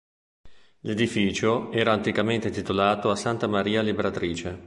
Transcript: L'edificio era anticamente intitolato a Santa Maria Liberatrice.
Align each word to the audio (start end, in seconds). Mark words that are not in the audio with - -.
L'edificio 0.79 1.71
era 1.71 1.91
anticamente 1.93 2.47
intitolato 2.47 3.11
a 3.11 3.15
Santa 3.15 3.45
Maria 3.45 3.83
Liberatrice. 3.83 4.59